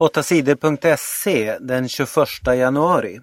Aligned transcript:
8sidor.se 0.00 1.58
den 1.60 1.88
21 1.88 2.54
januari. 2.54 3.20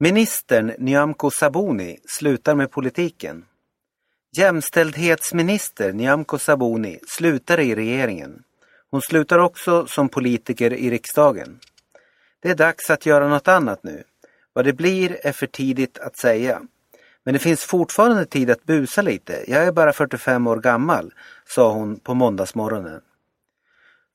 Ministern 0.00 0.72
Nyamko 0.78 1.30
Sabuni 1.30 1.98
slutar 2.06 2.54
med 2.54 2.70
politiken. 2.70 3.44
Jämställdhetsminister 4.36 5.92
Nyamko 5.92 6.38
Sabuni 6.38 6.98
slutar 7.08 7.60
i 7.60 7.74
regeringen. 7.74 8.42
Hon 8.90 9.02
slutar 9.02 9.38
också 9.38 9.86
som 9.86 10.08
politiker 10.08 10.72
i 10.72 10.90
riksdagen. 10.90 11.58
Det 12.42 12.50
är 12.50 12.54
dags 12.54 12.90
att 12.90 13.06
göra 13.06 13.28
något 13.28 13.48
annat 13.48 13.82
nu. 13.82 14.04
Vad 14.52 14.64
det 14.64 14.72
blir 14.72 15.26
är 15.26 15.32
för 15.32 15.46
tidigt 15.46 15.98
att 15.98 16.16
säga. 16.16 16.62
Men 17.24 17.34
det 17.34 17.40
finns 17.40 17.64
fortfarande 17.64 18.26
tid 18.26 18.50
att 18.50 18.64
busa 18.64 19.02
lite. 19.02 19.44
Jag 19.46 19.64
är 19.64 19.72
bara 19.72 19.92
45 19.92 20.46
år 20.46 20.56
gammal, 20.56 21.12
sa 21.44 21.72
hon 21.72 22.00
på 22.00 22.14
måndagsmorgonen. 22.14 23.00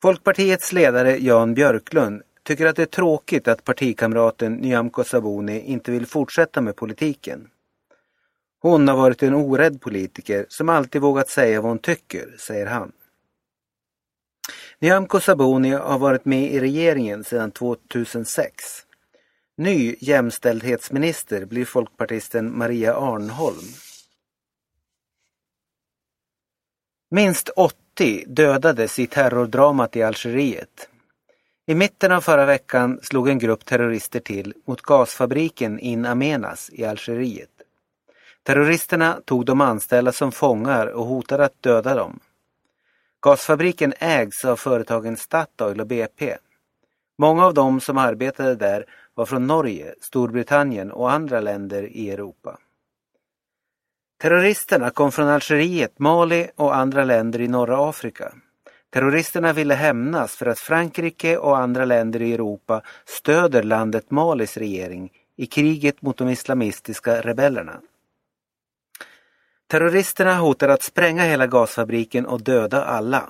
Folkpartiets 0.01 0.73
ledare 0.73 1.17
Jan 1.17 1.53
Björklund 1.53 2.21
tycker 2.43 2.65
att 2.65 2.75
det 2.75 2.81
är 2.81 2.85
tråkigt 2.85 3.47
att 3.47 3.63
partikamraten 3.63 4.53
Nyamko 4.53 5.03
Sabuni 5.03 5.59
inte 5.59 5.91
vill 5.91 6.05
fortsätta 6.05 6.61
med 6.61 6.75
politiken. 6.75 7.49
Hon 8.59 8.87
har 8.87 8.97
varit 8.97 9.23
en 9.23 9.33
orädd 9.33 9.81
politiker 9.81 10.45
som 10.49 10.69
alltid 10.69 11.01
vågat 11.01 11.29
säga 11.29 11.61
vad 11.61 11.71
hon 11.71 11.79
tycker, 11.79 12.35
säger 12.39 12.65
han. 12.65 12.91
Nyamko 14.79 15.19
Sabuni 15.19 15.69
har 15.69 15.99
varit 15.99 16.25
med 16.25 16.51
i 16.53 16.59
regeringen 16.59 17.23
sedan 17.23 17.51
2006. 17.51 18.53
Ny 19.57 19.95
jämställdhetsminister 19.99 21.45
blir 21.45 21.65
folkpartisten 21.65 22.57
Maria 22.57 22.95
Arnholm. 22.95 23.73
Minst 27.11 27.49
80 27.97 28.23
dödades 28.27 28.99
i 28.99 29.07
terrordramat 29.07 29.95
i 29.95 30.03
Algeriet. 30.03 30.89
I 31.65 31.75
mitten 31.75 32.11
av 32.11 32.21
förra 32.21 32.45
veckan 32.45 32.99
slog 33.01 33.29
en 33.29 33.39
grupp 33.39 33.65
terrorister 33.65 34.19
till 34.19 34.53
mot 34.65 34.81
gasfabriken 34.81 35.79
In 35.79 36.05
Amenas 36.05 36.69
i 36.73 36.85
Algeriet. 36.85 37.49
Terroristerna 38.43 39.19
tog 39.25 39.45
de 39.45 39.61
anställda 39.61 40.11
som 40.11 40.31
fångar 40.31 40.87
och 40.87 41.05
hotade 41.05 41.45
att 41.45 41.63
döda 41.63 41.95
dem. 41.95 42.19
Gasfabriken 43.21 43.93
ägs 43.99 44.45
av 44.45 44.55
företagen 44.55 45.17
Statoil 45.17 45.81
och 45.81 45.87
BP. 45.87 46.37
Många 47.17 47.45
av 47.45 47.53
dem 47.53 47.81
som 47.81 47.97
arbetade 47.97 48.55
där 48.55 48.85
var 49.13 49.25
från 49.25 49.47
Norge, 49.47 49.93
Storbritannien 50.01 50.91
och 50.91 51.11
andra 51.11 51.39
länder 51.39 51.83
i 51.83 52.09
Europa. 52.09 52.57
Terroristerna 54.17 54.89
kom 54.89 55.11
från 55.11 55.27
Algeriet, 55.27 55.99
Mali 55.99 56.49
och 56.55 56.75
andra 56.75 57.03
länder 57.03 57.41
i 57.41 57.47
norra 57.47 57.89
Afrika. 57.89 58.33
Terroristerna 58.89 59.53
ville 59.53 59.73
hämnas 59.73 60.35
för 60.35 60.45
att 60.45 60.59
Frankrike 60.59 61.37
och 61.37 61.57
andra 61.57 61.85
länder 61.85 62.21
i 62.21 62.33
Europa 62.33 62.81
stöder 63.05 63.63
landet 63.63 64.11
Malis 64.11 64.57
regering 64.57 65.11
i 65.35 65.45
kriget 65.45 66.01
mot 66.01 66.17
de 66.17 66.29
islamistiska 66.29 67.21
rebellerna. 67.21 67.81
Terroristerna 69.67 70.35
hotar 70.35 70.69
att 70.69 70.83
spränga 70.83 71.23
hela 71.23 71.47
gasfabriken 71.47 72.25
och 72.25 72.41
döda 72.41 72.83
alla. 72.83 73.29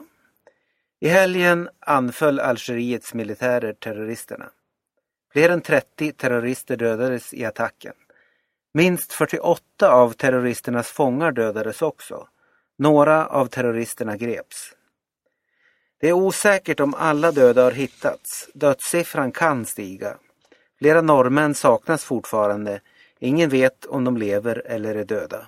I 0.99 1.07
helgen 1.07 1.69
anföll 1.79 2.39
Algeriets 2.39 3.13
militärer 3.13 3.73
terroristerna. 3.73 4.49
Fler 5.33 5.49
än 5.49 5.61
30 5.61 6.11
terrorister 6.11 6.77
dödades 6.77 7.33
i 7.33 7.45
attacken. 7.45 7.93
Minst 8.73 9.13
48 9.13 9.91
av 9.91 10.11
terroristernas 10.13 10.87
fångar 10.87 11.31
dödades 11.31 11.81
också. 11.81 12.27
Några 12.77 13.27
av 13.27 13.45
terroristerna 13.45 14.17
greps. 14.17 14.73
Det 15.99 16.09
är 16.09 16.13
osäkert 16.13 16.79
om 16.79 16.93
alla 16.93 17.31
döda 17.31 17.63
har 17.63 17.71
hittats. 17.71 18.49
Dödssiffran 18.53 19.31
kan 19.31 19.65
stiga. 19.65 20.17
Flera 20.79 21.01
norrmän 21.01 21.55
saknas 21.55 22.03
fortfarande. 22.03 22.81
Ingen 23.19 23.49
vet 23.49 23.85
om 23.85 24.03
de 24.03 24.17
lever 24.17 24.63
eller 24.65 24.95
är 24.95 25.05
döda. 25.05 25.47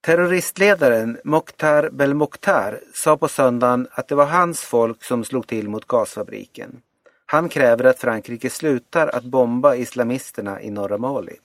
Terroristledaren 0.00 1.18
Mokhtar 1.24 1.90
Belmokhtar 1.90 2.80
sa 2.94 3.16
på 3.16 3.28
söndagen 3.28 3.88
att 3.90 4.08
det 4.08 4.14
var 4.14 4.26
hans 4.26 4.60
folk 4.60 5.04
som 5.04 5.24
slog 5.24 5.46
till 5.46 5.68
mot 5.68 5.86
gasfabriken. 5.86 6.82
Han 7.26 7.48
kräver 7.48 7.84
att 7.84 7.98
Frankrike 7.98 8.50
slutar 8.50 9.08
att 9.08 9.24
bomba 9.24 9.74
islamisterna 9.74 10.62
i 10.62 10.70
norra 10.70 10.98
Mali. 10.98 11.36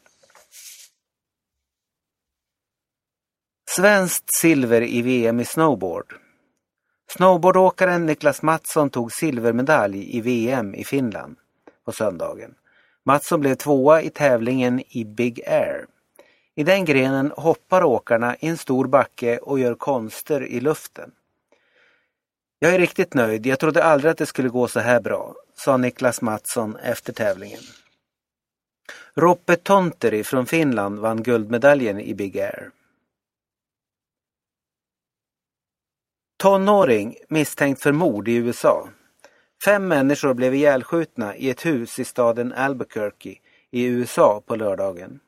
Svenskt 3.76 4.36
silver 4.40 4.82
i 4.82 5.02
VM 5.02 5.40
i 5.40 5.46
snowboard. 5.46 6.14
Snowboardåkaren 7.12 8.06
Niklas 8.06 8.42
Mattsson 8.42 8.90
tog 8.90 9.12
silvermedalj 9.12 10.18
i 10.18 10.22
VM 10.22 10.76
i 10.76 10.84
Finland 10.84 11.36
på 11.86 11.92
söndagen. 11.92 12.56
Mattsson 13.06 13.40
blev 13.40 13.56
tvåa 13.56 14.02
i 14.02 14.10
tävlingen 14.10 14.84
i 14.90 15.06
Big 15.06 15.42
Air. 15.48 15.86
I 16.56 16.64
den 16.64 16.86
grenen 16.86 17.32
hoppar 17.38 17.84
åkarna 17.84 18.36
i 18.36 18.48
en 18.48 18.58
stor 18.58 18.88
backe 18.88 19.38
och 19.38 19.60
gör 19.60 19.76
konster 19.76 20.44
i 20.44 20.60
luften. 20.60 21.12
Jag 22.60 22.74
är 22.74 22.80
riktigt 22.80 23.14
nöjd. 23.14 23.46
Jag 23.46 23.60
trodde 23.60 23.84
aldrig 23.84 24.12
att 24.12 24.18
det 24.18 24.26
skulle 24.26 24.50
gå 24.50 24.68
så 24.68 24.80
här 24.80 25.00
bra, 25.00 25.36
sa 25.56 25.78
Niklas 25.78 26.22
Mattsson 26.22 26.76
efter 26.76 27.14
tävlingen. 27.14 27.62
Roppe 29.16 29.56
Tonteri 29.56 30.24
från 30.24 30.46
Finland 30.46 31.00
vann 31.00 31.24
guldmedaljen 31.24 32.00
i 32.00 32.14
Big 32.14 32.40
Air. 32.40 32.72
Tonåring 36.46 37.16
misstänkt 37.30 37.82
för 37.82 37.92
mord 37.92 38.28
i 38.28 38.36
USA. 38.36 38.90
Fem 39.66 39.88
människor 39.88 40.34
blev 40.34 40.56
ihjälskjutna 40.56 41.36
i 41.36 41.50
ett 41.50 41.66
hus 41.66 42.00
i 42.00 42.06
staden 42.06 42.54
Albuquerque 42.54 43.36
i 43.72 43.86
USA 43.86 44.42
på 44.46 44.56
lördagen. 44.56 45.20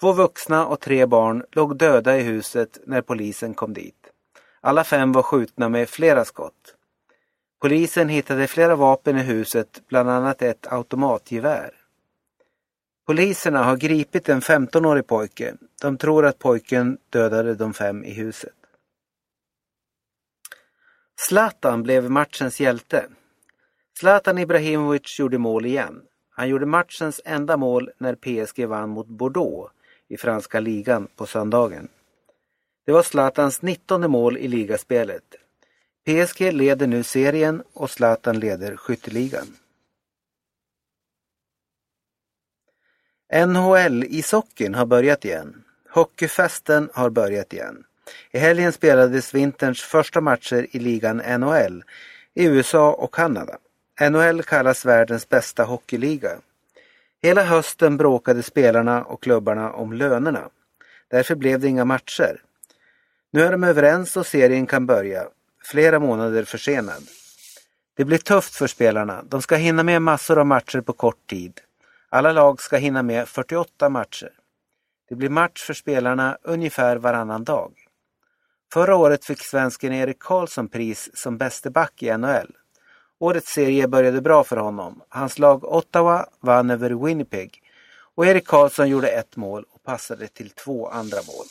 Två 0.00 0.12
vuxna 0.12 0.66
och 0.66 0.80
tre 0.80 1.06
barn 1.06 1.44
låg 1.52 1.76
döda 1.76 2.18
i 2.18 2.22
huset 2.22 2.78
när 2.86 3.02
polisen 3.02 3.54
kom 3.54 3.72
dit. 3.74 4.10
Alla 4.60 4.84
fem 4.84 5.12
var 5.12 5.22
skjutna 5.22 5.68
med 5.68 5.88
flera 5.88 6.24
skott. 6.24 6.74
Polisen 7.60 8.08
hittade 8.08 8.46
flera 8.46 8.76
vapen 8.76 9.18
i 9.18 9.22
huset, 9.22 9.82
bland 9.88 10.10
annat 10.10 10.42
ett 10.42 10.66
automatgevär. 10.72 11.70
Poliserna 13.06 13.64
har 13.64 13.76
gripit 13.76 14.28
en 14.28 14.40
15-årig 14.40 15.06
pojke. 15.06 15.54
De 15.82 15.98
tror 15.98 16.26
att 16.26 16.38
pojken 16.38 16.98
dödade 17.10 17.54
de 17.54 17.74
fem 17.74 18.04
i 18.04 18.12
huset. 18.12 18.59
Zlatan 21.30 21.82
blev 21.82 22.10
matchens 22.10 22.60
hjälte. 22.60 23.06
Zlatan 23.98 24.38
Ibrahimovic 24.38 25.18
gjorde 25.18 25.38
mål 25.38 25.66
igen. 25.66 26.02
Han 26.30 26.48
gjorde 26.48 26.66
matchens 26.66 27.20
enda 27.24 27.56
mål 27.56 27.90
när 27.98 28.14
PSG 28.14 28.66
vann 28.66 28.90
mot 28.90 29.06
Bordeaux 29.06 29.72
i 30.08 30.16
franska 30.16 30.60
ligan 30.60 31.08
på 31.16 31.26
söndagen. 31.26 31.88
Det 32.86 32.92
var 32.92 33.02
Zlatans 33.02 33.62
19 33.62 34.10
mål 34.10 34.36
i 34.36 34.48
ligaspelet. 34.48 35.34
PSG 36.06 36.52
leder 36.52 36.86
nu 36.86 37.02
serien 37.02 37.62
och 37.72 37.90
Zlatan 37.90 38.40
leder 38.40 38.76
skytteligan. 38.76 39.56
NHL-ishockeyn 43.32 44.74
har 44.74 44.86
börjat 44.86 45.24
igen. 45.24 45.64
Hockeyfesten 45.90 46.90
har 46.94 47.10
börjat 47.10 47.52
igen. 47.52 47.84
I 48.30 48.38
helgen 48.38 48.72
spelades 48.72 49.34
vinterns 49.34 49.82
första 49.82 50.20
matcher 50.20 50.66
i 50.70 50.78
ligan 50.78 51.16
NHL 51.16 51.84
i 52.34 52.44
USA 52.44 52.92
och 52.92 53.14
Kanada. 53.14 53.58
NHL 54.00 54.42
kallas 54.42 54.84
världens 54.84 55.28
bästa 55.28 55.64
hockeyliga. 55.64 56.30
Hela 57.22 57.42
hösten 57.42 57.96
bråkade 57.96 58.42
spelarna 58.42 59.04
och 59.04 59.22
klubbarna 59.22 59.72
om 59.72 59.92
lönerna. 59.92 60.48
Därför 61.08 61.34
blev 61.34 61.60
det 61.60 61.68
inga 61.68 61.84
matcher. 61.84 62.42
Nu 63.30 63.42
är 63.42 63.52
de 63.52 63.64
överens 63.64 64.16
och 64.16 64.26
serien 64.26 64.66
kan 64.66 64.86
börja, 64.86 65.24
flera 65.64 65.98
månader 65.98 66.44
försenad. 66.44 67.02
Det 67.96 68.04
blir 68.04 68.18
tufft 68.18 68.54
för 68.54 68.66
spelarna. 68.66 69.24
De 69.28 69.42
ska 69.42 69.56
hinna 69.56 69.82
med 69.82 70.02
massor 70.02 70.38
av 70.38 70.46
matcher 70.46 70.80
på 70.80 70.92
kort 70.92 71.26
tid. 71.26 71.60
Alla 72.08 72.32
lag 72.32 72.60
ska 72.60 72.76
hinna 72.76 73.02
med 73.02 73.28
48 73.28 73.88
matcher. 73.88 74.30
Det 75.08 75.14
blir 75.14 75.28
match 75.28 75.62
för 75.62 75.74
spelarna 75.74 76.38
ungefär 76.42 76.96
varannan 76.96 77.44
dag. 77.44 77.72
Förra 78.72 78.96
året 78.96 79.24
fick 79.24 79.42
svensken 79.42 79.92
Erik 79.92 80.18
Karlsson 80.18 80.68
pris 80.68 81.10
som 81.14 81.38
bäste 81.38 81.70
back 81.70 82.02
i 82.02 82.16
NHL. 82.16 82.56
Årets 83.18 83.52
serie 83.52 83.88
började 83.88 84.20
bra 84.20 84.44
för 84.44 84.56
honom. 84.56 85.02
Hans 85.08 85.38
lag 85.38 85.64
Ottawa 85.64 86.26
vann 86.40 86.70
över 86.70 86.90
Winnipeg 86.90 87.62
och 88.14 88.26
Erik 88.26 88.46
Karlsson 88.46 88.88
gjorde 88.88 89.08
ett 89.08 89.36
mål 89.36 89.64
och 89.70 89.82
passade 89.82 90.28
till 90.28 90.50
två 90.50 90.88
andra 90.88 91.16
mål. 91.16 91.46